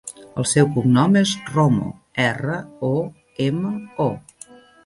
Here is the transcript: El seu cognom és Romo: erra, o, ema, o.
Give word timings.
El 0.43 0.45
seu 0.51 0.69
cognom 0.77 1.19
és 1.21 1.33
Romo: 1.57 1.91
erra, 2.25 2.57
o, 2.91 2.93
ema, 3.49 3.75
o. 4.09 4.09